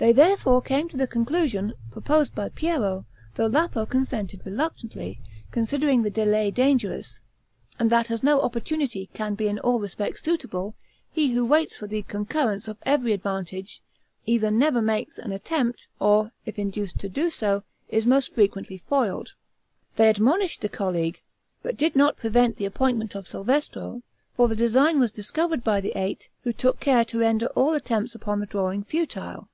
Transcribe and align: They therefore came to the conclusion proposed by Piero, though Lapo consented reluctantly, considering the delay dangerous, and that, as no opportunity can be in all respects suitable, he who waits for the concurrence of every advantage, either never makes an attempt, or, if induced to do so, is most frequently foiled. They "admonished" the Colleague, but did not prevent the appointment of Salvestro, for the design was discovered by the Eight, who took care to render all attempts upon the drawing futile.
They 0.00 0.12
therefore 0.12 0.62
came 0.62 0.88
to 0.90 0.96
the 0.96 1.08
conclusion 1.08 1.72
proposed 1.90 2.32
by 2.32 2.50
Piero, 2.50 3.04
though 3.34 3.46
Lapo 3.48 3.84
consented 3.84 4.42
reluctantly, 4.46 5.18
considering 5.50 6.02
the 6.02 6.08
delay 6.10 6.52
dangerous, 6.52 7.20
and 7.80 7.90
that, 7.90 8.08
as 8.08 8.22
no 8.22 8.40
opportunity 8.40 9.06
can 9.12 9.34
be 9.34 9.48
in 9.48 9.58
all 9.58 9.80
respects 9.80 10.22
suitable, 10.22 10.76
he 11.10 11.32
who 11.34 11.44
waits 11.44 11.76
for 11.76 11.88
the 11.88 12.02
concurrence 12.04 12.68
of 12.68 12.76
every 12.86 13.12
advantage, 13.12 13.82
either 14.24 14.52
never 14.52 14.80
makes 14.80 15.18
an 15.18 15.32
attempt, 15.32 15.88
or, 15.98 16.30
if 16.46 16.60
induced 16.60 17.00
to 17.00 17.08
do 17.08 17.28
so, 17.28 17.64
is 17.88 18.06
most 18.06 18.32
frequently 18.32 18.78
foiled. 18.78 19.30
They 19.96 20.08
"admonished" 20.08 20.60
the 20.60 20.68
Colleague, 20.68 21.22
but 21.60 21.76
did 21.76 21.96
not 21.96 22.18
prevent 22.18 22.54
the 22.54 22.66
appointment 22.66 23.16
of 23.16 23.26
Salvestro, 23.26 24.02
for 24.36 24.46
the 24.46 24.54
design 24.54 25.00
was 25.00 25.10
discovered 25.10 25.64
by 25.64 25.80
the 25.80 25.94
Eight, 26.00 26.28
who 26.44 26.52
took 26.52 26.78
care 26.78 27.04
to 27.06 27.18
render 27.18 27.46
all 27.56 27.74
attempts 27.74 28.14
upon 28.14 28.38
the 28.38 28.46
drawing 28.46 28.84
futile. 28.84 29.48